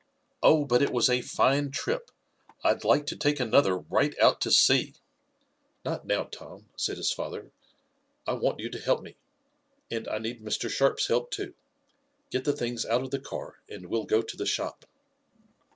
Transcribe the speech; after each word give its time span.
Oh, 0.41 0.65
but 0.65 0.81
it 0.81 0.89
was 0.91 1.09
a 1.11 1.21
fine 1.21 1.69
trip. 1.69 2.09
I'd 2.63 2.83
like 2.83 3.05
to 3.05 3.15
take 3.15 3.39
another 3.39 3.77
right 3.77 4.17
out 4.19 4.41
to 4.41 4.49
sea." 4.49 4.95
"Not 5.85 6.07
now, 6.07 6.23
Tom," 6.23 6.65
said 6.75 6.97
his 6.97 7.11
father. 7.11 7.51
"I 8.25 8.33
want 8.33 8.59
you 8.59 8.71
to 8.71 8.79
help 8.79 9.03
me. 9.03 9.15
And 9.91 10.07
I 10.07 10.17
need 10.17 10.41
Mr. 10.41 10.71
Sharp's 10.71 11.05
help, 11.05 11.29
too. 11.29 11.53
Get 12.31 12.45
the 12.45 12.57
things 12.57 12.83
out 12.83 13.03
of 13.03 13.11
the 13.11 13.19
car, 13.19 13.59
and 13.69 13.89
we'll 13.91 14.05
go 14.05 14.23
to 14.23 14.35
the 14.37 14.47
shop." 14.47 14.85